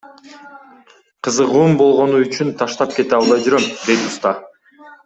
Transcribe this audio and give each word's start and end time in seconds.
Кызыгуум 1.27 1.77
болгону 1.83 2.23
үчүн 2.25 2.51
таштап 2.63 2.99
кете 2.99 3.19
албай 3.21 3.47
жүрөм,— 3.47 3.71
дейт 3.87 4.11
уста. 4.13 4.35